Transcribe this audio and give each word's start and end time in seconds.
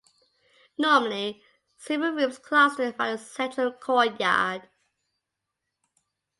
Normally, 0.79 1.43
several 1.77 2.13
rooms 2.13 2.39
cluster 2.39 2.95
around 2.97 3.13
a 3.13 3.17
central 3.19 3.71
courtyard. 3.73 4.67